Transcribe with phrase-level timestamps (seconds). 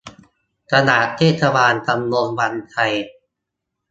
[0.71, 2.93] ตลาดเทศบาลตำบลวังชัย